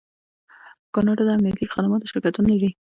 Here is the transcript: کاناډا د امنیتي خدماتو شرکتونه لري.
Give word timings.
کاناډا 0.93 1.23
د 1.25 1.29
امنیتي 1.35 1.65
خدماتو 1.73 2.09
شرکتونه 2.11 2.47
لري. 2.53 2.69